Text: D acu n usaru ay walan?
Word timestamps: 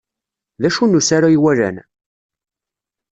D 0.61 0.63
acu 0.67 0.85
n 0.85 0.97
usaru 0.99 1.25
ay 1.27 1.37
walan? 1.43 1.77